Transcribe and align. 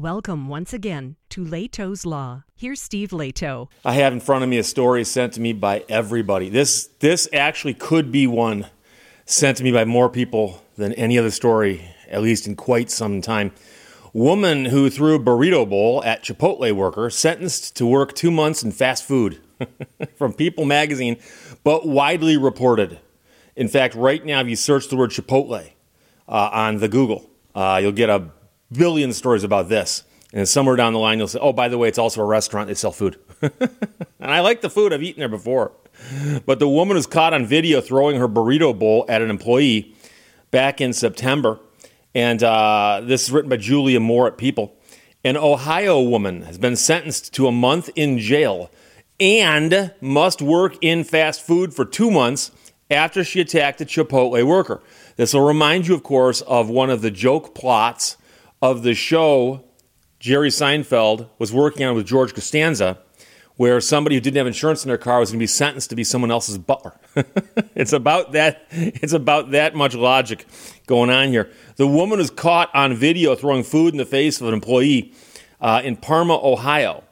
Welcome 0.00 0.48
once 0.48 0.72
again 0.72 1.16
to 1.28 1.44
Lehto's 1.44 2.06
Law. 2.06 2.44
Here's 2.56 2.80
Steve 2.80 3.10
Lehto. 3.10 3.68
I 3.84 3.92
have 3.96 4.14
in 4.14 4.20
front 4.20 4.42
of 4.42 4.48
me 4.48 4.56
a 4.56 4.64
story 4.64 5.04
sent 5.04 5.34
to 5.34 5.42
me 5.42 5.52
by 5.52 5.84
everybody. 5.90 6.48
This 6.48 6.88
this 7.00 7.28
actually 7.34 7.74
could 7.74 8.10
be 8.10 8.26
one 8.26 8.68
sent 9.26 9.58
to 9.58 9.62
me 9.62 9.70
by 9.70 9.84
more 9.84 10.08
people 10.08 10.62
than 10.78 10.94
any 10.94 11.18
other 11.18 11.30
story, 11.30 11.84
at 12.08 12.22
least 12.22 12.46
in 12.46 12.56
quite 12.56 12.90
some 12.90 13.20
time. 13.20 13.52
Woman 14.14 14.64
who 14.64 14.88
threw 14.88 15.22
burrito 15.22 15.68
bowl 15.68 16.02
at 16.02 16.24
Chipotle 16.24 16.72
worker 16.72 17.10
sentenced 17.10 17.76
to 17.76 17.84
work 17.84 18.14
two 18.14 18.30
months 18.30 18.62
in 18.62 18.72
fast 18.72 19.04
food. 19.04 19.38
From 20.16 20.32
People 20.32 20.64
magazine, 20.64 21.18
but 21.62 21.86
widely 21.86 22.38
reported. 22.38 23.00
In 23.54 23.68
fact, 23.68 23.94
right 23.94 24.24
now, 24.24 24.40
if 24.40 24.48
you 24.48 24.56
search 24.56 24.88
the 24.88 24.96
word 24.96 25.10
Chipotle 25.10 25.72
uh, 26.26 26.50
on 26.54 26.78
the 26.78 26.88
Google, 26.88 27.28
uh, 27.54 27.78
you'll 27.82 27.92
get 27.92 28.08
a 28.08 28.30
billion 28.72 29.12
stories 29.12 29.44
about 29.44 29.68
this. 29.68 30.04
And 30.32 30.48
somewhere 30.48 30.76
down 30.76 30.92
the 30.92 30.98
line, 30.98 31.18
you'll 31.18 31.28
say, 31.28 31.40
oh, 31.40 31.52
by 31.52 31.68
the 31.68 31.76
way, 31.76 31.88
it's 31.88 31.98
also 31.98 32.20
a 32.22 32.24
restaurant. 32.24 32.68
They 32.68 32.74
sell 32.74 32.92
food. 32.92 33.18
and 33.42 33.50
I 34.20 34.40
like 34.40 34.60
the 34.60 34.70
food. 34.70 34.92
I've 34.92 35.02
eaten 35.02 35.18
there 35.18 35.28
before. 35.28 35.72
But 36.46 36.60
the 36.60 36.68
woman 36.68 36.96
was 36.96 37.06
caught 37.06 37.34
on 37.34 37.46
video 37.46 37.80
throwing 37.80 38.16
her 38.18 38.28
burrito 38.28 38.78
bowl 38.78 39.04
at 39.08 39.22
an 39.22 39.30
employee 39.30 39.94
back 40.50 40.80
in 40.80 40.92
September. 40.92 41.58
And 42.14 42.42
uh, 42.42 43.02
this 43.04 43.24
is 43.24 43.32
written 43.32 43.50
by 43.50 43.56
Julia 43.56 44.00
Moore 44.00 44.28
at 44.28 44.38
People. 44.38 44.76
An 45.24 45.36
Ohio 45.36 46.00
woman 46.00 46.42
has 46.42 46.58
been 46.58 46.76
sentenced 46.76 47.34
to 47.34 47.46
a 47.46 47.52
month 47.52 47.90
in 47.94 48.18
jail 48.18 48.70
and 49.18 49.92
must 50.00 50.40
work 50.40 50.76
in 50.80 51.04
fast 51.04 51.42
food 51.42 51.74
for 51.74 51.84
two 51.84 52.10
months 52.10 52.50
after 52.90 53.22
she 53.22 53.40
attacked 53.40 53.80
a 53.80 53.84
Chipotle 53.84 54.42
worker. 54.46 54.82
This 55.16 55.34
will 55.34 55.46
remind 55.46 55.86
you, 55.86 55.94
of 55.94 56.02
course, 56.02 56.40
of 56.42 56.70
one 56.70 56.88
of 56.88 57.02
the 57.02 57.10
joke 57.10 57.54
plots 57.54 58.16
of 58.62 58.82
the 58.82 58.94
show 58.94 59.64
Jerry 60.18 60.50
Seinfeld 60.50 61.28
was 61.38 61.52
working 61.52 61.86
on 61.86 61.94
with 61.94 62.06
George 62.06 62.34
Costanza, 62.34 62.98
where 63.56 63.80
somebody 63.80 64.16
who 64.16 64.20
didn't 64.20 64.36
have 64.36 64.46
insurance 64.46 64.84
in 64.84 64.88
their 64.88 64.98
car 64.98 65.20
was 65.20 65.30
going 65.30 65.38
to 65.38 65.42
be 65.42 65.46
sentenced 65.46 65.90
to 65.90 65.96
be 65.96 66.04
someone 66.04 66.30
else's 66.30 66.58
butler. 66.58 66.98
it's 67.74 67.92
about 67.92 68.32
that. 68.32 68.66
It's 68.70 69.12
about 69.12 69.52
that 69.52 69.74
much 69.74 69.94
logic 69.94 70.46
going 70.86 71.10
on 71.10 71.28
here. 71.28 71.50
The 71.76 71.86
woman 71.86 72.18
was 72.18 72.30
caught 72.30 72.74
on 72.74 72.94
video 72.94 73.34
throwing 73.34 73.64
food 73.64 73.94
in 73.94 73.98
the 73.98 74.04
face 74.04 74.40
of 74.40 74.48
an 74.48 74.54
employee 74.54 75.14
uh, 75.60 75.80
in 75.84 75.96
Parma, 75.96 76.34
Ohio, 76.34 77.04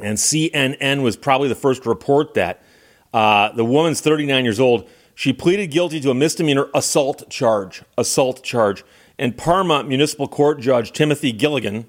and 0.00 0.18
CNN 0.18 1.02
was 1.02 1.16
probably 1.16 1.48
the 1.48 1.54
first 1.54 1.84
to 1.84 1.88
report 1.88 2.34
that. 2.34 2.62
Uh, 3.12 3.52
the 3.52 3.64
woman's 3.64 4.00
39 4.00 4.44
years 4.44 4.60
old. 4.60 4.88
She 5.14 5.32
pleaded 5.32 5.68
guilty 5.72 6.00
to 6.00 6.10
a 6.10 6.14
misdemeanor 6.14 6.68
assault 6.74 7.28
charge. 7.28 7.82
Assault 7.96 8.44
charge. 8.44 8.84
And 9.18 9.36
Parma 9.36 9.82
Municipal 9.82 10.28
Court 10.28 10.60
Judge 10.60 10.92
Timothy 10.92 11.32
Gilligan 11.32 11.86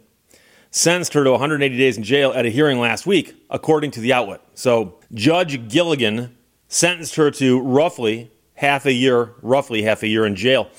sentenced 0.71 1.13
her 1.13 1.23
to 1.23 1.31
180 1.31 1.77
days 1.77 1.97
in 1.97 2.03
jail 2.03 2.31
at 2.31 2.45
a 2.45 2.49
hearing 2.49 2.79
last 2.79 3.05
week, 3.05 3.35
according 3.49 3.91
to 3.91 3.99
the 3.99 4.13
outlet. 4.13 4.41
So 4.53 4.95
Judge 5.13 5.67
Gilligan 5.67 6.35
sentenced 6.67 7.15
her 7.15 7.31
to 7.31 7.59
roughly 7.59 8.31
half 8.55 8.85
a 8.85 8.93
year, 8.93 9.33
roughly 9.41 9.83
half 9.83 10.03
a 10.03 10.07
year 10.07 10.25
in 10.25 10.35
jail. 10.35 10.69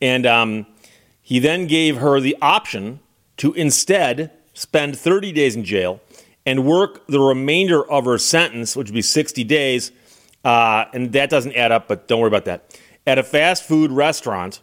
And 0.00 0.26
um, 0.26 0.66
he 1.22 1.38
then 1.38 1.66
gave 1.66 1.98
her 1.98 2.20
the 2.20 2.36
option 2.40 3.00
to 3.38 3.52
instead 3.54 4.32
spend 4.54 4.98
30 4.98 5.32
days 5.32 5.54
in 5.54 5.64
jail 5.64 6.00
and 6.44 6.64
work 6.64 7.06
the 7.08 7.20
remainder 7.20 7.88
of 7.90 8.04
her 8.04 8.18
sentence, 8.18 8.76
which 8.76 8.88
would 8.88 8.94
be 8.94 9.02
60 9.02 9.44
days. 9.44 9.92
Uh, 10.44 10.84
and 10.94 11.12
that 11.12 11.28
doesn't 11.28 11.54
add 11.54 11.72
up, 11.72 11.88
but 11.88 12.08
don't 12.08 12.20
worry 12.20 12.28
about 12.28 12.44
that. 12.44 12.78
At 13.06 13.18
a 13.18 13.22
fast 13.22 13.64
food 13.64 13.90
restaurant, 13.90 14.60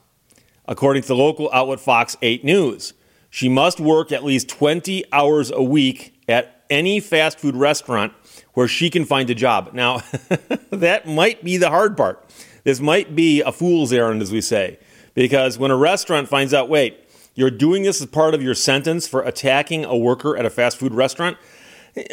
according 0.67 1.01
to 1.03 1.07
the 1.07 1.15
local 1.15 1.49
outlet 1.51 1.79
Fox 1.79 2.17
8 2.21 2.43
News. 2.43 2.93
She 3.29 3.49
must 3.49 3.79
work 3.79 4.11
at 4.11 4.23
least 4.23 4.49
20 4.49 5.05
hours 5.11 5.51
a 5.51 5.63
week 5.63 6.21
at 6.27 6.63
any 6.69 6.99
fast 6.99 7.39
food 7.39 7.55
restaurant 7.55 8.13
where 8.53 8.67
she 8.67 8.89
can 8.89 9.05
find 9.05 9.29
a 9.29 9.35
job. 9.35 9.71
Now, 9.73 10.03
that 10.69 11.07
might 11.07 11.43
be 11.43 11.57
the 11.57 11.69
hard 11.69 11.97
part. 11.97 12.23
This 12.63 12.79
might 12.79 13.15
be 13.15 13.41
a 13.41 13.51
fool's 13.51 13.91
errand, 13.91 14.21
as 14.21 14.31
we 14.31 14.41
say, 14.41 14.79
because 15.13 15.57
when 15.57 15.71
a 15.71 15.75
restaurant 15.75 16.29
finds 16.29 16.53
out, 16.53 16.69
wait, 16.69 16.99
you're 17.35 17.51
doing 17.51 17.83
this 17.83 17.99
as 18.01 18.07
part 18.07 18.33
of 18.33 18.41
your 18.41 18.53
sentence 18.53 19.07
for 19.07 19.21
attacking 19.21 19.83
a 19.85 19.97
worker 19.97 20.37
at 20.37 20.45
a 20.45 20.49
fast 20.49 20.77
food 20.77 20.93
restaurant, 20.93 21.37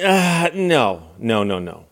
uh, 0.03 0.50
no, 0.55 1.10
no, 1.19 1.44
no, 1.44 1.59
no. 1.59 1.87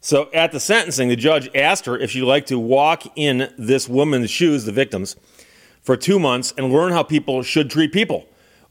So 0.00 0.30
at 0.34 0.52
the 0.52 0.60
sentencing, 0.60 1.08
the 1.08 1.16
judge 1.16 1.48
asked 1.54 1.86
her 1.86 1.96
if 1.98 2.10
she'd 2.10 2.22
like 2.22 2.46
to 2.46 2.58
walk 2.58 3.04
in 3.16 3.52
this 3.56 3.88
woman's 3.88 4.30
shoes, 4.30 4.66
the 4.66 4.72
victim's, 4.72 5.16
for 5.84 5.96
two 5.96 6.18
months 6.18 6.52
and 6.58 6.72
learn 6.72 6.92
how 6.92 7.04
people 7.04 7.42
should 7.42 7.70
treat 7.70 7.92
people. 7.92 8.26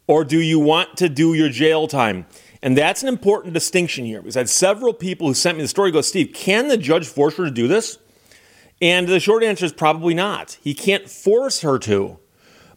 Or 0.08 0.26
do 0.26 0.42
you 0.42 0.60
want 0.60 0.98
to 0.98 1.08
do 1.08 1.34
your 1.34 1.48
jail 1.48 1.88
time? 1.88 2.26
And 2.62 2.78
that's 2.78 3.02
an 3.04 3.08
important 3.08 3.54
distinction 3.54 4.06
here 4.06 4.22
because 4.22 4.36
I 4.36 4.42
had 4.42 4.50
several 4.50 4.94
people 4.94 5.28
who 5.28 5.34
sent 5.34 5.58
me 5.58 5.64
the 5.64 5.68
story 5.68 5.92
go, 5.92 6.02
Steve, 6.02 6.34
can 6.34 6.68
the 6.68 6.78
judge 6.78 7.08
force 7.08 7.38
her 7.38 7.46
to 7.46 7.52
do 7.52 7.68
this? 7.68 8.00
And 8.82 9.08
the 9.08 9.20
short 9.20 9.44
answer 9.44 9.66
is 9.66 9.72
probably 9.72 10.14
not. 10.14 10.58
He 10.62 10.74
can't 10.74 11.10
force 11.10 11.62
her 11.62 11.80
to, 11.80 12.20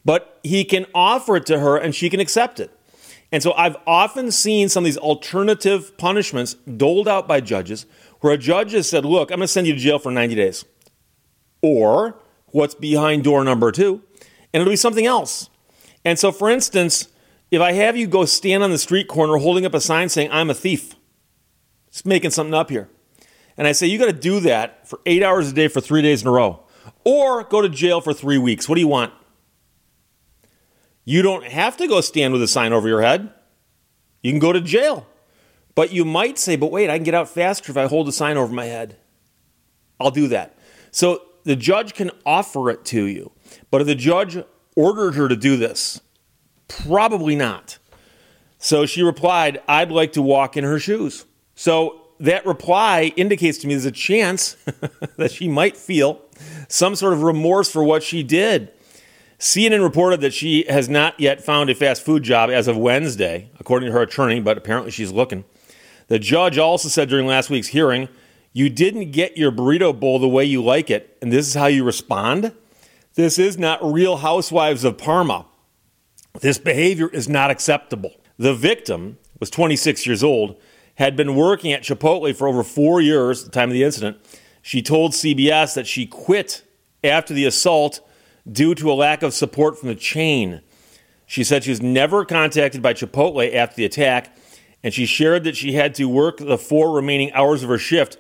but 0.05 0.39
he 0.45 0.65
can 0.65 0.87
offer 0.95 1.37
it 1.37 1.47
to 1.47 1.59
her 1.59 1.77
and 1.77 1.95
she 1.95 2.11
can 2.11 2.21
accept 2.21 2.61
it. 2.61 2.71
And 3.33 3.43
so 3.43 3.53
I've 3.55 3.77
often 3.87 4.31
seen 4.31 4.69
some 4.69 4.85
of 4.85 4.87
these 4.87 4.99
alternative 4.99 5.97
punishments 5.99 6.55
doled 6.55 7.09
out 7.09 7.27
by 7.27 7.41
judges 7.41 7.87
where 8.21 8.33
a 8.33 8.39
judge 8.39 8.73
has 8.73 8.89
said, 8.89 9.05
Look, 9.05 9.31
I'm 9.31 9.39
going 9.39 9.47
to 9.47 9.49
send 9.49 9.67
you 9.67 9.73
to 9.73 9.79
jail 9.79 9.99
for 9.99 10.13
90 10.13 10.35
days. 10.37 10.65
Or 11.61 12.21
what's 12.47 12.75
behind 12.75 13.25
door 13.25 13.43
number 13.43 13.73
two, 13.73 14.03
and 14.53 14.61
it'll 14.61 14.71
be 14.71 14.77
something 14.77 15.07
else. 15.07 15.51
And 16.05 16.19
so, 16.19 16.33
for 16.33 16.49
instance, 16.49 17.09
if 17.51 17.61
I 17.61 17.73
have 17.73 17.97
you 17.97 18.07
go 18.07 18.25
stand 18.25 18.62
on 18.62 18.71
the 18.71 18.79
street 18.79 19.09
corner 19.09 19.37
holding 19.37 19.67
up 19.67 19.75
a 19.75 19.81
sign 19.81 20.09
saying, 20.09 20.31
I'm 20.33 20.51
a 20.51 20.55
thief, 20.55 20.95
just 21.91 22.07
making 22.07 22.31
something 22.31 22.55
up 22.55 22.71
here. 22.71 22.89
And 23.56 23.67
I 23.67 23.73
say, 23.73 23.87
you 23.87 23.99
got 23.99 24.06
to 24.06 24.12
do 24.12 24.41
that 24.41 24.89
for 24.89 25.01
eight 25.06 25.23
hours 25.23 25.51
a 25.51 25.55
day 25.55 25.69
for 25.69 25.81
three 25.81 26.03
days 26.03 26.23
in 26.23 26.29
a 26.29 26.31
row, 26.31 26.65
or 27.05 27.45
go 27.45 27.61
to 27.61 27.69
jail 27.69 28.01
for 28.01 28.12
three 28.12 28.39
weeks. 28.39 28.69
What 28.69 28.75
do 28.75 28.81
you 28.81 28.89
want? 28.89 29.12
You 31.05 31.23
don't 31.23 31.45
have 31.45 31.77
to 31.79 31.87
go 31.87 32.01
stand 32.01 32.33
with 32.33 32.43
a 32.43 32.49
sign 32.49 32.73
over 32.73 32.89
your 32.89 33.01
head. 33.01 33.33
You 34.23 34.33
can 34.33 34.41
go 34.41 34.53
to 34.53 34.61
jail. 34.61 35.06
But 35.77 35.93
you 35.93 36.05
might 36.05 36.39
say, 36.39 36.56
but 36.56 36.73
wait, 36.73 36.91
I 36.91 36.97
can 36.97 37.05
get 37.05 37.15
out 37.15 37.29
faster 37.29 37.71
if 37.71 37.77
I 37.77 37.87
hold 37.87 38.09
a 38.09 38.12
sign 38.12 38.37
over 38.37 38.53
my 38.53 38.65
head. 38.65 38.97
I'll 40.01 40.11
do 40.11 40.27
that. 40.29 40.59
So 40.91 41.23
the 41.45 41.55
judge 41.55 41.95
can 41.95 42.11
offer 42.25 42.71
it 42.71 42.85
to 42.87 43.05
you. 43.05 43.31
But 43.71 43.81
if 43.81 43.87
the 43.87 43.95
judge 43.95 44.39
ordered 44.75 45.15
her 45.15 45.29
to 45.29 45.37
do 45.37 45.57
this, 45.57 46.01
probably 46.69 47.37
not. 47.37 47.79
So 48.59 48.87
she 48.87 49.03
replied, 49.03 49.61
I'd 49.69 49.91
like 49.91 50.12
to 50.12 50.23
walk 50.23 50.57
in 50.57 50.65
her 50.65 50.79
shoes. 50.79 51.25
So 51.55 52.03
that 52.21 52.47
reply 52.47 53.12
indicates 53.17 53.59
to 53.59 53.67
me 53.67 53.75
there's 53.75 53.85
a 53.85 53.93
chance 53.93 54.56
that 55.17 55.33
she 55.33 55.49
might 55.49 55.77
feel 55.77 56.21
some 56.69 56.95
sort 56.95 57.12
of 57.12 57.23
remorse 57.23 57.71
for 57.71 57.85
what 57.85 58.03
she 58.03 58.23
did. 58.23 58.73
CNN 59.39 59.83
reported 59.83 60.23
that 60.23 60.33
she 60.33 60.65
has 60.69 60.89
not 60.89 61.19
yet 61.21 61.45
found 61.45 61.69
a 61.69 61.75
fast 61.75 62.03
food 62.03 62.23
job 62.23 62.49
as 62.49 62.69
of 62.69 62.77
Wednesday, 62.77 63.51
according 63.61 63.89
to 63.89 63.93
her 63.93 64.01
attorney, 64.03 64.41
but 64.41 64.56
apparently 64.56 64.91
she's 64.91 65.12
looking. 65.12 65.45
The 66.09 66.19
judge 66.19 66.56
also 66.56 66.89
said 66.89 67.09
during 67.09 67.27
last 67.27 67.51
week's 67.51 67.69
hearing 67.69 68.09
you 68.53 68.71
didn't 68.71 69.11
get 69.11 69.37
your 69.37 69.53
burrito 69.53 69.99
bowl 69.99 70.19
the 70.19 70.29
way 70.29 70.45
you 70.45 70.65
like 70.65 70.89
it, 70.89 71.19
and 71.21 71.31
this 71.31 71.47
is 71.47 71.55
how 71.55 71.67
you 71.67 71.85
respond? 71.85 72.53
This 73.16 73.38
is 73.38 73.56
not 73.56 73.82
real 73.82 74.19
housewives 74.19 74.84
of 74.84 74.99
Parma. 74.99 75.47
This 76.43 76.59
behavior 76.59 77.09
is 77.09 77.31
not 77.31 77.50
acceptable. 77.50 78.12
The 78.38 78.53
victim 78.53 79.16
was 79.41 79.49
26 79.49 80.06
years 80.06 80.22
old, 80.22 80.60
had 80.97 81.16
been 81.16 81.34
working 81.34 81.72
at 81.72 81.82
Chipotle 81.82 82.37
for 82.37 82.47
over 82.47 82.62
four 82.62 83.00
years 83.00 83.41
at 83.41 83.47
the 83.47 83.59
time 83.59 83.71
of 83.71 83.72
the 83.72 83.84
incident. 83.84 84.19
She 84.60 84.82
told 84.82 85.12
CBS 85.12 85.75
that 85.75 85.87
she 85.87 86.06
quit 86.06 86.62
after 87.03 87.32
the 87.32 87.47
assault 87.47 88.06
due 88.50 88.75
to 88.75 88.93
a 88.93 88.94
lack 88.94 89.22
of 89.22 89.32
support 89.32 89.78
from 89.78 89.88
the 89.88 89.94
chain. 89.94 90.60
She 91.25 91.43
said 91.43 91.65
she 91.65 91.71
was 91.71 91.81
never 91.81 92.26
contacted 92.26 92.82
by 92.82 92.93
Chipotle 92.93 93.55
after 93.55 93.76
the 93.76 93.87
attack, 93.87 94.37
and 94.82 94.93
she 94.93 95.06
shared 95.06 95.44
that 95.44 95.56
she 95.56 95.73
had 95.73 95.94
to 95.94 96.05
work 96.05 96.37
the 96.37 96.58
four 96.58 96.93
remaining 96.93 97.32
hours 97.32 97.62
of 97.62 97.70
her 97.70 97.79
shift 97.79 98.19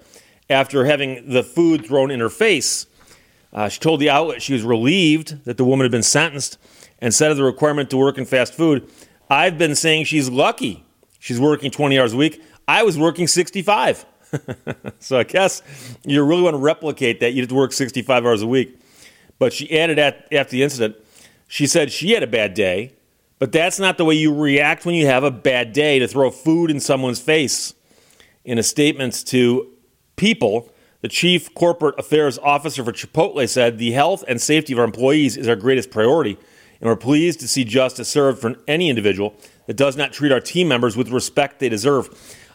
after 0.48 0.86
having 0.86 1.28
the 1.28 1.42
food 1.42 1.84
thrown 1.84 2.10
in 2.10 2.20
her 2.20 2.30
face. 2.30 2.86
Uh, 3.52 3.68
she 3.68 3.80
told 3.80 4.00
the 4.00 4.10
outlet 4.10 4.42
she 4.42 4.52
was 4.52 4.62
relieved 4.62 5.44
that 5.44 5.56
the 5.56 5.64
woman 5.64 5.84
had 5.84 5.90
been 5.90 6.02
sentenced 6.02 6.58
and 6.98 7.14
said 7.14 7.30
of 7.30 7.36
the 7.36 7.44
requirement 7.44 7.90
to 7.90 7.96
work 7.96 8.18
in 8.18 8.24
fast 8.24 8.54
food, 8.54 8.88
I've 9.28 9.58
been 9.58 9.74
saying 9.74 10.04
she's 10.04 10.28
lucky. 10.28 10.84
She's 11.18 11.40
working 11.40 11.70
20 11.70 11.98
hours 11.98 12.12
a 12.12 12.16
week. 12.16 12.42
I 12.68 12.82
was 12.82 12.98
working 12.98 13.26
65. 13.26 14.04
so 14.98 15.18
I 15.18 15.24
guess 15.24 15.62
you 16.04 16.22
really 16.24 16.42
want 16.42 16.54
to 16.54 16.58
replicate 16.58 17.20
that. 17.20 17.32
You 17.32 17.42
have 17.42 17.48
to 17.48 17.54
work 17.54 17.72
65 17.72 18.24
hours 18.24 18.42
a 18.42 18.46
week. 18.46 18.80
But 19.38 19.52
she 19.52 19.78
added 19.78 19.98
at, 19.98 20.28
after 20.32 20.52
the 20.52 20.62
incident, 20.62 20.96
she 21.48 21.66
said 21.66 21.92
she 21.92 22.12
had 22.12 22.22
a 22.22 22.26
bad 22.26 22.54
day, 22.54 22.94
but 23.38 23.52
that's 23.52 23.78
not 23.78 23.98
the 23.98 24.04
way 24.04 24.14
you 24.14 24.34
react 24.34 24.86
when 24.86 24.94
you 24.94 25.06
have 25.06 25.24
a 25.24 25.30
bad 25.30 25.72
day 25.72 25.98
to 25.98 26.08
throw 26.08 26.30
food 26.30 26.70
in 26.70 26.80
someone's 26.80 27.20
face. 27.20 27.74
In 28.44 28.58
a 28.58 28.62
statement 28.62 29.26
to 29.26 29.72
people, 30.14 30.70
the 31.00 31.08
chief 31.08 31.52
corporate 31.54 31.98
affairs 31.98 32.38
officer 32.38 32.84
for 32.84 32.92
Chipotle 32.92 33.48
said 33.48 33.78
the 33.78 33.92
health 33.92 34.24
and 34.26 34.40
safety 34.40 34.72
of 34.72 34.78
our 34.78 34.84
employees 34.84 35.36
is 35.36 35.48
our 35.48 35.56
greatest 35.56 35.90
priority, 35.90 36.38
and 36.80 36.88
we're 36.88 36.96
pleased 36.96 37.40
to 37.40 37.48
see 37.48 37.64
justice 37.64 38.08
served 38.08 38.40
for 38.40 38.56
any 38.66 38.88
individual 38.88 39.34
that 39.66 39.76
does 39.76 39.96
not 39.96 40.12
treat 40.12 40.32
our 40.32 40.40
team 40.40 40.68
members 40.68 40.96
with 40.96 41.10
respect 41.10 41.58
they 41.60 41.68
deserve. 41.68 42.08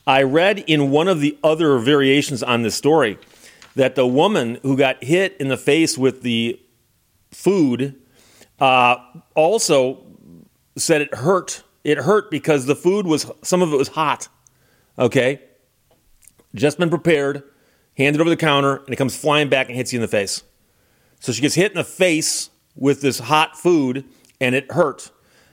I 0.05 0.23
read 0.23 0.59
in 0.59 0.89
one 0.89 1.07
of 1.07 1.21
the 1.21 1.37
other 1.43 1.77
variations 1.77 2.41
on 2.41 2.63
this 2.63 2.75
story 2.75 3.17
that 3.75 3.95
the 3.95 4.07
woman 4.07 4.59
who 4.63 4.75
got 4.75 5.03
hit 5.03 5.37
in 5.39 5.47
the 5.47 5.57
face 5.57 5.97
with 5.97 6.21
the 6.21 6.59
food 7.31 7.95
uh, 8.59 8.97
also 9.35 10.03
said 10.75 11.01
it 11.01 11.13
hurt. 11.13 11.63
It 11.83 11.99
hurt 11.99 12.29
because 12.29 12.65
the 12.65 12.75
food 12.75 13.07
was, 13.07 13.29
some 13.41 13.61
of 13.61 13.73
it 13.73 13.77
was 13.77 13.89
hot. 13.89 14.27
Okay? 14.97 15.41
Just 16.53 16.77
been 16.77 16.89
prepared, 16.89 17.43
handed 17.97 18.21
over 18.21 18.29
the 18.29 18.37
counter, 18.37 18.77
and 18.77 18.89
it 18.89 18.95
comes 18.95 19.15
flying 19.15 19.49
back 19.49 19.67
and 19.67 19.75
hits 19.75 19.93
you 19.93 19.97
in 19.97 20.01
the 20.01 20.07
face. 20.07 20.43
So 21.19 21.31
she 21.31 21.41
gets 21.41 21.55
hit 21.55 21.71
in 21.71 21.77
the 21.77 21.83
face 21.83 22.49
with 22.75 23.01
this 23.01 23.19
hot 23.19 23.57
food, 23.57 24.05
and 24.39 24.55
it 24.55 24.71
hurt. 24.71 25.11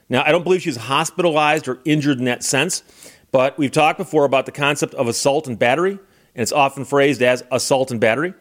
Now, 0.09 0.23
I 0.25 0.31
don't 0.31 0.43
believe 0.43 0.61
she's 0.61 0.77
hospitalized 0.77 1.67
or 1.67 1.79
injured 1.85 2.17
in 2.17 2.25
that 2.25 2.43
sense, 2.43 2.83
but 3.31 3.57
we've 3.57 3.71
talked 3.71 3.99
before 3.99 4.25
about 4.25 4.45
the 4.45 4.51
concept 4.51 4.93
of 4.95 5.07
assault 5.07 5.47
and 5.47 5.59
battery, 5.59 5.91
and 5.91 6.41
it's 6.41 6.51
often 6.51 6.85
phrased 6.85 7.21
as 7.21 7.43
assault 7.51 7.91
and 7.91 7.99
battery. 7.99 8.33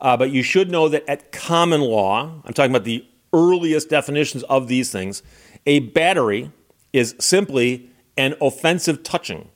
Uh, 0.00 0.16
but 0.16 0.30
you 0.30 0.42
should 0.42 0.70
know 0.70 0.88
that 0.88 1.08
at 1.08 1.32
common 1.32 1.80
law, 1.80 2.42
I'm 2.44 2.52
talking 2.52 2.72
about 2.72 2.84
the 2.84 3.06
earliest 3.32 3.88
definitions 3.88 4.42
of 4.44 4.68
these 4.68 4.92
things, 4.92 5.22
a 5.66 5.78
battery 5.80 6.52
is 6.92 7.14
simply 7.18 7.90
an 8.16 8.34
offensive 8.40 9.02
touching. 9.02 9.48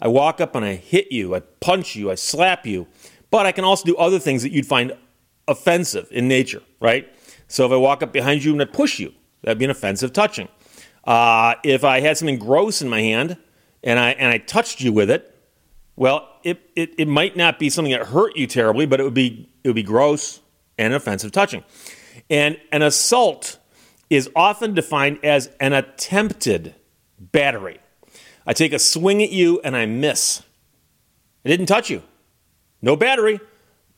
I 0.00 0.08
walk 0.08 0.40
up 0.40 0.54
and 0.54 0.64
I 0.64 0.76
hit 0.76 1.12
you, 1.12 1.34
I 1.34 1.40
punch 1.40 1.96
you, 1.96 2.10
I 2.10 2.14
slap 2.14 2.66
you, 2.66 2.86
but 3.30 3.46
I 3.46 3.52
can 3.52 3.64
also 3.64 3.84
do 3.84 3.96
other 3.96 4.18
things 4.18 4.42
that 4.42 4.52
you'd 4.52 4.66
find 4.66 4.92
offensive 5.48 6.08
in 6.10 6.28
nature, 6.28 6.62
right? 6.80 7.08
So 7.48 7.66
if 7.66 7.72
I 7.72 7.76
walk 7.76 8.02
up 8.02 8.12
behind 8.12 8.44
you 8.44 8.52
and 8.52 8.62
I 8.62 8.64
push 8.64 8.98
you, 8.98 9.12
that'd 9.42 9.58
be 9.58 9.64
an 9.64 9.70
offensive 9.70 10.12
touching. 10.12 10.48
Uh, 11.04 11.54
if 11.64 11.84
I 11.84 12.00
had 12.00 12.16
something 12.16 12.38
gross 12.38 12.82
in 12.82 12.88
my 12.88 13.00
hand 13.00 13.36
and 13.82 13.98
I 13.98 14.10
and 14.10 14.28
I 14.28 14.38
touched 14.38 14.80
you 14.80 14.92
with 14.92 15.10
it, 15.10 15.34
well, 15.96 16.28
it, 16.44 16.60
it, 16.76 16.94
it 16.98 17.08
might 17.08 17.36
not 17.36 17.58
be 17.58 17.70
something 17.70 17.92
that 17.92 18.06
hurt 18.08 18.36
you 18.36 18.46
terribly, 18.46 18.86
but 18.86 19.00
it 19.00 19.04
would 19.04 19.14
be 19.14 19.50
it 19.64 19.68
would 19.68 19.76
be 19.76 19.82
gross 19.82 20.40
and 20.78 20.94
offensive 20.94 21.32
touching. 21.32 21.64
And 22.28 22.58
an 22.72 22.82
assault 22.82 23.58
is 24.08 24.30
often 24.34 24.74
defined 24.74 25.18
as 25.24 25.50
an 25.60 25.72
attempted 25.72 26.74
battery. 27.18 27.80
I 28.46 28.52
take 28.52 28.72
a 28.72 28.78
swing 28.78 29.22
at 29.22 29.30
you 29.30 29.60
and 29.62 29.76
I 29.76 29.86
miss. 29.86 30.42
I 31.44 31.48
didn't 31.48 31.66
touch 31.66 31.90
you. 31.90 32.02
No 32.82 32.96
battery, 32.96 33.40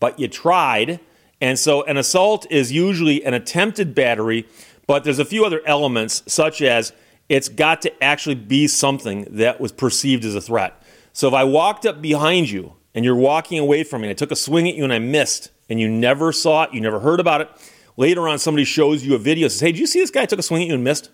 but 0.00 0.18
you 0.18 0.28
tried. 0.28 1.00
And 1.40 1.58
so 1.58 1.82
an 1.84 1.96
assault 1.96 2.46
is 2.50 2.72
usually 2.72 3.24
an 3.24 3.34
attempted 3.34 3.94
battery, 3.94 4.46
but 4.86 5.04
there's 5.04 5.18
a 5.18 5.24
few 5.24 5.44
other 5.44 5.60
elements, 5.66 6.22
such 6.26 6.62
as 6.62 6.92
it's 7.28 7.48
got 7.48 7.82
to 7.82 8.04
actually 8.04 8.34
be 8.34 8.66
something 8.66 9.26
that 9.30 9.60
was 9.60 9.72
perceived 9.72 10.24
as 10.24 10.34
a 10.34 10.40
threat. 10.40 10.80
So 11.12 11.28
if 11.28 11.34
I 11.34 11.44
walked 11.44 11.86
up 11.86 12.02
behind 12.02 12.50
you 12.50 12.74
and 12.94 13.04
you're 13.04 13.16
walking 13.16 13.58
away 13.58 13.84
from 13.84 14.02
me, 14.02 14.08
and 14.08 14.10
I 14.10 14.14
took 14.14 14.30
a 14.30 14.36
swing 14.36 14.68
at 14.68 14.74
you 14.74 14.84
and 14.84 14.92
I 14.92 14.98
missed, 14.98 15.50
and 15.68 15.80
you 15.80 15.88
never 15.88 16.32
saw 16.32 16.64
it, 16.64 16.74
you 16.74 16.80
never 16.80 17.00
heard 17.00 17.20
about 17.20 17.40
it, 17.40 17.48
later 17.96 18.28
on 18.28 18.38
somebody 18.38 18.64
shows 18.64 19.04
you 19.04 19.14
a 19.14 19.18
video 19.18 19.48
says, 19.48 19.60
Hey, 19.60 19.72
did 19.72 19.78
you 19.78 19.86
see 19.86 20.00
this 20.00 20.10
guy 20.10 20.26
took 20.26 20.38
a 20.38 20.42
swing 20.42 20.62
at 20.62 20.68
you 20.68 20.74
and 20.74 20.84
missed? 20.84 21.10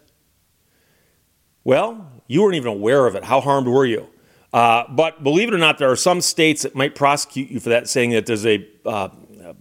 Well, 1.65 2.11
you 2.27 2.43
weren't 2.43 2.57
even 2.57 2.69
aware 2.69 3.07
of 3.07 3.15
it. 3.15 3.25
How 3.25 3.41
harmed 3.41 3.67
were 3.67 3.87
you? 3.87 4.09
Uh, 4.53 4.85
but 4.89 5.23
believe 5.23 5.49
it 5.49 5.55
or 5.55 5.59
not, 5.59 5.79
there 5.79 5.91
are 5.91 5.97
some 5.97 6.21
states 6.21 6.63
that 6.63 6.75
might 6.75 6.95
prosecute 6.95 7.51
you 7.51 7.61
for 7.61 7.69
that, 7.69 7.89
saying 7.89 8.11
that 8.11 8.27
there's 8.27 8.47
a 8.47 8.67
uh, 8.87 9.09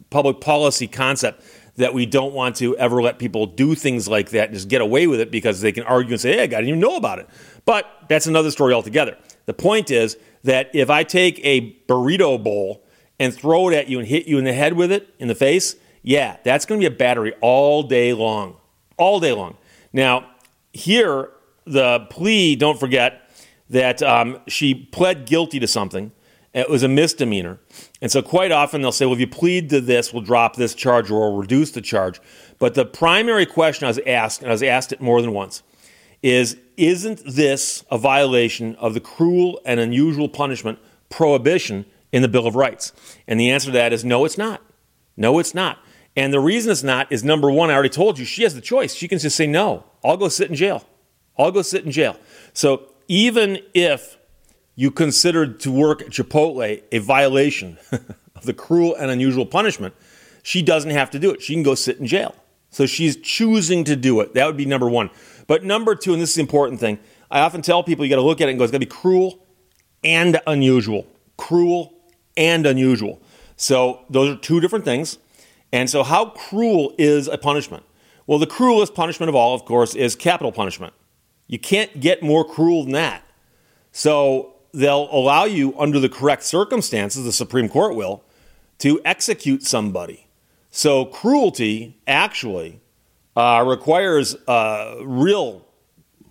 public 0.10 0.40
policy 0.40 0.88
concept 0.88 1.44
that 1.76 1.94
we 1.94 2.06
don't 2.06 2.34
want 2.34 2.56
to 2.56 2.76
ever 2.78 3.02
let 3.02 3.20
people 3.20 3.46
do 3.46 3.76
things 3.76 4.08
like 4.08 4.32
that 4.32 4.46
and 4.46 4.54
just 4.56 4.68
get 4.68 4.82
away 4.82 5.06
with 5.08 5.20
it 5.20 5.30
because 5.30 5.62
they 5.62 5.72
can 5.72 5.84
argue 5.84 6.14
and 6.14 6.22
say, 6.22 6.34
hey, 6.34 6.44
I 6.44 6.48
didn't 6.48 6.70
even 6.70 6.80
know 6.80 6.96
about 6.96 7.20
it. 7.20 7.30
But 7.66 7.86
that's 8.10 8.26
another 8.26 8.50
story 8.50 8.74
altogether. 8.74 9.18
The 9.46 9.54
point 9.54 9.92
is 9.92 10.18
that 10.44 10.72
if 10.74 10.90
I 10.90 11.04
take 11.04 11.40
a 11.44 11.74
burrito 11.88 12.42
bowl 12.42 12.84
and 13.20 13.34
throw 13.34 13.70
it 13.70 13.76
at 13.76 13.90
you 13.90 14.00
and 14.00 14.08
hit 14.08 14.26
you 14.26 14.38
in 14.38 14.44
the 14.44 14.54
head 14.54 14.74
with 14.74 14.92
it, 14.92 15.14
in 15.20 15.28
the 15.28 15.36
face, 15.36 15.76
yeah, 16.02 16.38
that's 16.44 16.66
going 16.66 16.82
to 16.82 16.90
be 16.90 16.94
a 16.94 16.98
battery 16.98 17.34
all 17.42 17.84
day 17.84 18.14
long. 18.14 18.58
All 18.98 19.20
day 19.20 19.34
long. 19.34 19.58
Now, 19.94 20.32
here, 20.74 21.30
the 21.66 22.08
plea, 22.10 22.56
don't 22.56 22.80
forget 22.80 23.27
that 23.70 24.02
um, 24.02 24.40
she 24.48 24.74
pled 24.74 25.26
guilty 25.26 25.60
to 25.60 25.68
something. 25.68 26.12
It 26.54 26.70
was 26.70 26.82
a 26.82 26.88
misdemeanor. 26.88 27.60
And 28.02 28.12
so, 28.12 28.22
quite 28.22 28.52
often, 28.52 28.82
they'll 28.82 28.92
say, 28.92 29.06
well, 29.06 29.14
if 29.14 29.20
you 29.20 29.28
plead 29.28 29.70
to 29.70 29.82
this, 29.82 30.12
we'll 30.12 30.24
drop 30.24 30.56
this 30.56 30.74
charge 30.74 31.12
or 31.12 31.32
we'll 31.32 31.42
reduce 31.42 31.72
the 31.72 31.82
charge. 31.82 32.20
But 32.58 32.74
the 32.74 32.86
primary 32.86 33.46
question 33.46 33.86
I 33.86 33.90
was 33.90 34.00
asked, 34.08 34.42
and 34.42 34.50
I 34.50 34.54
was 34.54 34.64
asked 34.64 34.92
it 34.92 35.02
more 35.02 35.22
than 35.22 35.34
once, 35.34 35.62
is 36.24 36.58
isn't 36.78 37.22
this 37.26 37.84
a 37.92 37.98
violation 37.98 38.76
of 38.76 38.94
the 38.94 39.00
cruel 39.00 39.60
and 39.66 39.80
unusual 39.80 40.30
punishment 40.30 40.80
prohibition 41.10 41.86
in 42.12 42.22
the 42.22 42.28
Bill 42.28 42.48
of 42.48 42.56
Rights? 42.56 42.94
And 43.28 43.40
the 43.40 43.52
answer 43.52 43.68
to 43.68 43.72
that 43.74 43.94
is 43.94 44.04
no, 44.04 44.26
it's 44.26 44.38
not. 44.38 44.62
No, 45.16 45.40
it's 45.40 45.54
not. 45.54 45.80
And 46.16 46.34
the 46.34 46.40
reason 46.40 46.72
it's 46.72 46.84
not 46.84 47.12
is 47.12 47.24
number 47.24 47.52
one, 47.52 47.70
I 47.70 47.74
already 47.74 47.90
told 47.90 48.18
you, 48.18 48.26
she 48.26 48.44
has 48.44 48.56
the 48.56 48.62
choice. 48.62 48.96
She 48.96 49.08
can 49.08 49.20
just 49.20 49.36
say, 49.36 49.46
no, 49.46 49.84
I'll 50.04 50.18
go 50.18 50.30
sit 50.30 50.50
in 50.50 50.56
jail. 50.56 50.84
I'll 51.38 51.52
go 51.52 51.62
sit 51.62 51.86
in 51.86 51.92
jail. 51.92 52.18
So 52.54 52.90
even 53.08 53.60
if 53.74 54.18
you 54.76 54.92
considered 54.92 55.60
to 55.62 55.72
work 55.72 56.02
at 56.02 56.10
Chipotle 56.10 56.82
a 56.92 57.00
violation 57.00 57.78
of 57.92 58.44
the 58.44 58.54
cruel 58.54 58.96
and 58.96 59.10
unusual 59.10 59.46
punishment, 59.46 59.96
she 60.44 60.62
doesn't 60.62 60.92
have 60.92 61.10
to 61.12 61.20
do 61.20 61.32
it. 61.32 61.42
She 61.42 61.54
can 61.54 61.64
go 61.64 61.76
sit 61.76 61.98
in 61.98 62.06
jail. 62.06 62.36
So 62.70 62.86
she's 62.86 63.18
choosing 63.18 63.84
to 63.86 63.96
do 63.96 64.20
it. 64.22 64.34
That 64.34 64.46
would 64.46 64.58
be 64.58 64.66
number 64.66 64.90
one. 64.90 65.10
But 65.48 65.64
number 65.64 65.96
two, 65.96 66.14
and 66.14 66.22
this 66.22 66.30
is 66.30 66.36
the 66.36 66.42
important 66.42 66.80
thing, 66.80 67.00
I 67.32 67.40
often 67.40 67.62
tell 67.62 67.84
people 67.84 68.06
you 68.06 68.10
got 68.10 68.18
to 68.18 68.22
look 68.22 68.42
at 68.42 68.48
it 68.48 68.52
and 68.52 68.60
go, 68.60 68.64
it's 68.64 68.72
got 68.72 68.78
to 68.78 68.86
be 68.86 68.90
cruel 68.90 69.46
and 70.04 70.40
unusual. 70.46 71.08
Cruel 71.38 71.94
and 72.36 72.66
unusual. 72.66 73.22
So 73.56 74.06
those 74.10 74.36
are 74.36 74.40
two 74.40 74.60
different 74.60 74.86
things. 74.86 75.18
And 75.74 75.90
so, 75.90 76.04
how 76.04 76.28
cruel 76.30 76.94
is 76.98 77.28
a 77.28 77.38
punishment? 77.38 77.84
Well, 78.26 78.40
the 78.40 78.48
cruelest 78.48 78.94
punishment 78.94 79.30
of 79.30 79.36
all, 79.36 79.54
of 79.54 79.66
course, 79.66 79.96
is 79.96 80.16
capital 80.16 80.52
punishment. 80.52 80.94
You 81.48 81.60
can't 81.60 82.00
get 82.00 82.22
more 82.22 82.44
cruel 82.46 82.84
than 82.84 82.94
that. 82.94 83.24
So, 83.92 84.54
they'll 84.74 85.10
allow 85.12 85.46
you, 85.46 85.78
under 85.80 86.00
the 86.00 86.10
correct 86.10 86.44
circumstances, 86.44 87.24
the 87.24 87.32
Supreme 87.32 87.70
Court 87.70 87.96
will, 87.96 88.24
to 88.80 89.02
execute 89.04 89.64
somebody. 89.64 90.28
So, 90.70 91.06
cruelty 91.06 91.98
actually 92.06 92.82
uh, 93.36 93.64
requires 93.66 94.36
a 94.48 94.98
real 95.04 95.66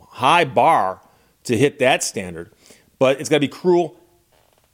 high 0.09 0.45
bar 0.45 1.01
to 1.45 1.57
hit 1.57 1.79
that 1.79 2.03
standard, 2.03 2.53
but 2.99 3.21
it's 3.21 3.29
got 3.29 3.37
to 3.37 3.41
be 3.41 3.49
cruel 3.49 3.99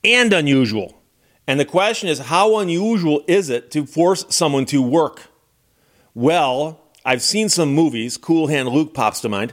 and 0.04 0.32
unusual. 0.32 1.00
And 1.46 1.58
the 1.58 1.64
question 1.64 2.08
is, 2.08 2.18
how 2.18 2.58
unusual 2.58 3.22
is 3.26 3.50
it 3.50 3.70
to 3.72 3.84
force 3.84 4.24
someone 4.28 4.64
to 4.66 4.80
work? 4.80 5.22
Well, 6.14 6.80
I've 7.04 7.22
seen 7.22 7.48
some 7.48 7.74
movies, 7.74 8.16
Cool 8.16 8.46
Hand 8.46 8.68
Luke 8.68 8.94
pops 8.94 9.20
to 9.20 9.28
mind, 9.28 9.52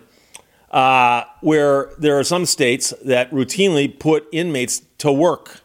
uh, 0.72 1.24
where 1.42 1.92
there 1.98 2.18
are 2.20 2.24
some 2.24 2.46
states 2.46 2.94
that 3.04 3.32
routinely 3.32 4.00
put 4.00 4.28
inmates 4.32 4.82
to 5.00 5.12
work 5.12 5.62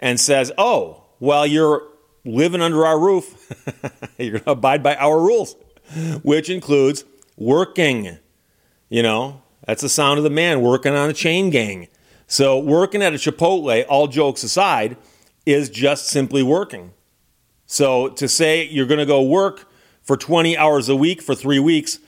and 0.00 0.18
says, 0.18 0.50
oh, 0.58 1.04
well, 1.20 1.46
you're 1.46 1.82
living 2.24 2.60
under 2.60 2.84
our 2.84 2.98
roof, 2.98 3.52
you're 4.18 4.32
going 4.32 4.44
to 4.44 4.50
abide 4.50 4.82
by 4.82 4.96
our 4.96 5.18
rules 5.20 5.56
which 6.22 6.50
includes 6.50 7.04
working. 7.36 8.18
You 8.88 9.02
know, 9.02 9.42
that's 9.66 9.82
the 9.82 9.88
sound 9.88 10.18
of 10.18 10.24
the 10.24 10.30
man 10.30 10.60
working 10.60 10.94
on 10.94 11.10
a 11.10 11.14
chain 11.14 11.50
gang. 11.50 11.88
So, 12.26 12.58
working 12.58 13.02
at 13.02 13.12
a 13.12 13.16
Chipotle, 13.16 13.84
all 13.88 14.06
jokes 14.06 14.42
aside, 14.42 14.96
is 15.44 15.68
just 15.68 16.06
simply 16.06 16.42
working. 16.42 16.92
So, 17.66 18.08
to 18.08 18.28
say 18.28 18.64
you're 18.64 18.86
going 18.86 18.98
to 18.98 19.06
go 19.06 19.22
work 19.22 19.68
for 20.02 20.16
20 20.16 20.56
hours 20.56 20.88
a 20.88 20.96
week 20.96 21.22
for 21.22 21.34
three 21.34 21.58
weeks 21.58 21.98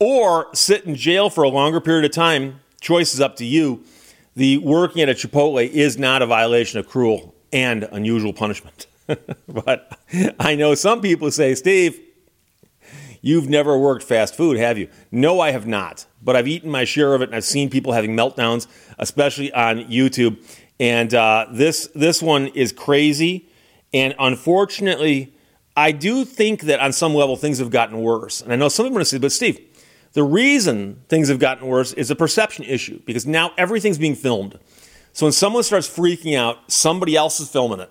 or 0.00 0.48
sit 0.54 0.84
in 0.84 0.94
jail 0.94 1.30
for 1.30 1.44
a 1.44 1.48
longer 1.48 1.80
period 1.80 2.04
of 2.04 2.12
time, 2.12 2.60
choice 2.80 3.14
is 3.14 3.20
up 3.20 3.36
to 3.36 3.44
you. 3.44 3.84
The 4.36 4.58
working 4.58 5.02
at 5.02 5.08
a 5.08 5.14
Chipotle 5.14 5.68
is 5.68 5.98
not 5.98 6.22
a 6.22 6.26
violation 6.26 6.78
of 6.78 6.88
cruel 6.88 7.34
and 7.52 7.88
unusual 7.90 8.32
punishment. 8.32 8.86
but 9.48 9.98
I 10.38 10.54
know 10.54 10.74
some 10.74 11.00
people 11.00 11.30
say, 11.30 11.54
Steve, 11.54 12.00
You've 13.20 13.48
never 13.48 13.76
worked 13.76 14.04
fast 14.04 14.36
food, 14.36 14.56
have 14.58 14.78
you? 14.78 14.88
No, 15.10 15.40
I 15.40 15.50
have 15.50 15.66
not. 15.66 16.06
But 16.22 16.36
I've 16.36 16.48
eaten 16.48 16.70
my 16.70 16.84
share 16.84 17.14
of 17.14 17.22
it, 17.22 17.28
and 17.28 17.34
I've 17.34 17.44
seen 17.44 17.70
people 17.70 17.92
having 17.92 18.16
meltdowns, 18.16 18.66
especially 18.98 19.52
on 19.52 19.84
YouTube. 19.84 20.38
And 20.80 21.12
uh, 21.12 21.46
this 21.50 21.88
this 21.94 22.22
one 22.22 22.48
is 22.48 22.72
crazy. 22.72 23.48
And 23.92 24.14
unfortunately, 24.18 25.34
I 25.76 25.92
do 25.92 26.24
think 26.24 26.62
that 26.62 26.80
on 26.80 26.92
some 26.92 27.14
level 27.14 27.36
things 27.36 27.58
have 27.58 27.70
gotten 27.70 28.00
worse. 28.00 28.40
And 28.40 28.52
I 28.52 28.56
know 28.56 28.68
some 28.68 28.84
people 28.86 28.96
are 28.96 29.00
going 29.00 29.04
to 29.04 29.10
say, 29.10 29.18
but 29.18 29.32
Steve, 29.32 29.60
the 30.12 30.22
reason 30.22 31.02
things 31.08 31.28
have 31.28 31.38
gotten 31.38 31.66
worse 31.66 31.92
is 31.92 32.10
a 32.10 32.16
perception 32.16 32.64
issue 32.64 33.00
because 33.04 33.26
now 33.26 33.52
everything's 33.58 33.98
being 33.98 34.14
filmed. 34.14 34.58
So 35.12 35.26
when 35.26 35.32
someone 35.32 35.62
starts 35.62 35.88
freaking 35.88 36.36
out, 36.36 36.70
somebody 36.70 37.16
else 37.16 37.40
is 37.40 37.48
filming 37.48 37.80
it. 37.80 37.90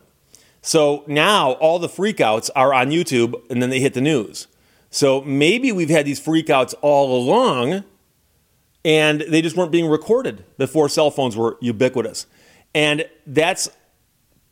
So 0.62 1.04
now 1.08 1.54
all 1.54 1.80
the 1.80 1.88
freakouts 1.88 2.50
are 2.56 2.74
on 2.74 2.90
YouTube 2.90 3.36
and 3.50 3.62
then 3.62 3.70
they 3.70 3.80
hit 3.80 3.94
the 3.94 4.02
news. 4.02 4.48
So 4.90 5.22
maybe 5.22 5.72
we've 5.72 5.90
had 5.90 6.06
these 6.06 6.20
freakouts 6.20 6.74
all 6.82 7.18
along, 7.22 7.84
and 8.86 9.22
they 9.22 9.42
just 9.42 9.58
weren't 9.58 9.72
being 9.72 9.88
recorded 9.88 10.46
before 10.58 10.88
cell 10.88 11.12
phones 11.12 11.36
were 11.36 11.58
ubiquitous. 11.60 12.26
And 12.74 13.08
that's 13.26 13.70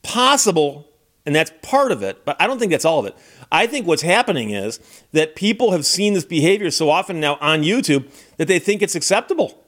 possible, 0.03 0.89
and 1.25 1.36
that's 1.36 1.51
part 1.62 1.91
of 1.91 2.03
it, 2.03 2.24
but 2.24 2.39
I 2.39 2.48
don't 2.48 2.60
think 2.60 2.72
that's 2.72 2.86
all 2.86 3.00
of 3.00 3.05
it. 3.05 3.15
I 3.51 3.67
think 3.67 3.88
what's 3.88 4.03
happening 4.03 4.51
is 4.51 4.79
that 5.12 5.36
people 5.36 5.72
have 5.72 5.86
seen 5.86 6.13
this 6.13 6.25
behavior 6.25 6.70
so 6.72 6.89
often 6.89 7.20
now 7.20 7.38
on 7.41 7.63
YouTube 7.63 8.10
that 8.38 8.48
they 8.48 8.60
think 8.60 8.82
it's 8.82 8.96
acceptable. 8.96 9.63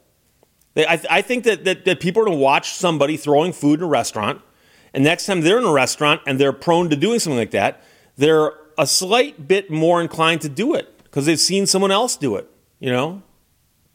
They, 0.76 0.86
I, 0.86 1.02
I, 1.10 1.22
think 1.22 1.44
that, 1.46 1.66
that, 1.66 1.86
that 1.86 2.00
people 2.00 2.22
are 2.22 2.26
going 2.26 2.38
to 2.38 2.44
watch 2.44 2.74
somebody 2.74 3.18
throwing 3.18 3.54
food 3.54 3.80
in 3.80 3.86
a 3.86 3.90
restaurant, 3.90 4.42
and 4.94 5.04
next 5.04 5.26
time 5.26 5.42
they're 5.42 5.58
in 5.58 5.64
a 5.64 5.72
restaurant 5.72 6.22
and 6.28 6.40
they're 6.40 6.54
prone 6.54 6.90
to 6.90 6.96
doing 6.96 7.20
something 7.20 7.40
like 7.40 7.52
that, 7.52 7.84
they're 8.16 8.52
a 8.78 8.86
slight 8.86 9.48
bit 9.48 9.72
more 9.72 10.02
inclined 10.02 10.42
to 10.42 10.50
do 10.50 10.76
it 10.76 11.04
because 11.04 11.26
they've 11.26 11.40
seen 11.40 11.66
someone 11.66 11.92
else 11.92 12.16
do 12.16 12.36
it, 12.36 12.48
you 12.80 12.92
know? 12.92 13.24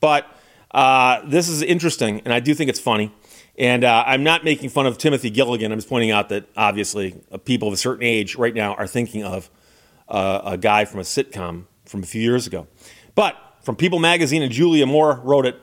But 0.01 0.27
uh, 0.73 1.21
this 1.25 1.49
is 1.49 1.63
interesting, 1.63 2.21
and 2.25 2.33
I 2.35 2.41
do 2.41 2.55
think 2.55 2.69
it's 2.69 2.81
funny. 2.81 3.13
And 3.59 3.85
uh, 3.85 4.05
I'm 4.07 4.23
not 4.23 4.45
making 4.45 4.71
fun 4.71 4.87
of 4.87 4.97
Timothy 4.99 5.31
Gilligan. 5.31 5.73
I'm 5.73 5.79
just 5.79 5.89
pointing 5.89 6.11
out 6.11 6.31
that 6.31 6.49
obviously 6.57 7.21
uh, 7.31 7.39
people 7.39 7.69
of 7.69 7.75
a 7.75 7.77
certain 7.77 8.05
age 8.05 8.37
right 8.37 8.55
now 8.55 8.75
are 8.75 8.87
thinking 8.87 9.25
of 9.25 9.51
uh, 10.09 10.41
a 10.45 10.59
guy 10.59 10.85
from 10.85 11.01
a 11.01 11.05
sitcom 11.05 11.67
from 11.85 12.03
a 12.03 12.07
few 12.07 12.23
years 12.23 12.47
ago. 12.47 12.67
But 13.15 13.37
from 13.63 13.77
People 13.77 13.99
Magazine 13.99 14.43
and 14.43 14.51
Julia 14.51 14.87
Moore 14.87 15.21
wrote 15.23 15.47
it 15.47 15.61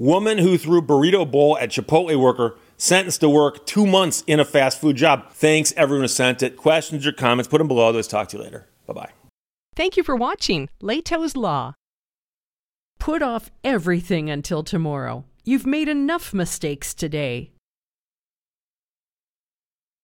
Woman 0.00 0.38
who 0.38 0.56
threw 0.56 0.80
burrito 0.80 1.30
bowl 1.30 1.58
at 1.58 1.68
Chipotle 1.68 2.18
worker 2.18 2.56
sentenced 2.78 3.20
to 3.20 3.28
work 3.28 3.66
two 3.66 3.86
months 3.86 4.24
in 4.26 4.40
a 4.40 4.46
fast 4.46 4.80
food 4.80 4.96
job. 4.96 5.30
Thanks 5.32 5.74
everyone 5.76 6.04
who 6.04 6.08
sent 6.08 6.42
it. 6.42 6.56
Questions 6.56 7.06
or 7.06 7.12
comments, 7.12 7.48
put 7.48 7.58
them 7.58 7.68
below. 7.68 7.90
Let's 7.90 8.08
talk 8.08 8.28
to 8.28 8.38
you 8.38 8.42
later. 8.42 8.66
Bye 8.86 8.94
bye. 8.94 9.10
Thank 9.76 9.98
you 9.98 10.02
for 10.02 10.16
watching 10.16 10.70
Lehto's 10.82 11.36
Law. 11.36 11.74
Put 12.98 13.20
off 13.20 13.50
everything 13.62 14.30
until 14.30 14.62
tomorrow. 14.62 15.24
You've 15.42 15.66
made 15.66 15.88
enough 15.88 16.34
mistakes 16.34 16.92
today. 16.92 17.50